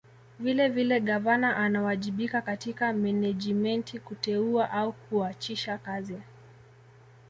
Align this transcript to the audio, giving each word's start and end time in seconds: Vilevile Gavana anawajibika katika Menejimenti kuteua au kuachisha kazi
Vilevile 0.39 0.99
Gavana 0.99 1.57
anawajibika 1.57 2.41
katika 2.41 2.93
Menejimenti 2.93 3.99
kuteua 3.99 4.71
au 4.71 4.91
kuachisha 4.93 5.77
kazi 5.77 6.19